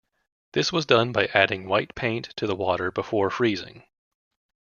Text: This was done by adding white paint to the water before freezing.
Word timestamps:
This 0.53 0.73
was 0.73 0.87
done 0.87 1.11
by 1.11 1.27
adding 1.31 1.67
white 1.67 1.93
paint 1.93 2.29
to 2.37 2.47
the 2.47 2.55
water 2.55 2.89
before 2.91 3.29
freezing. 3.29 3.83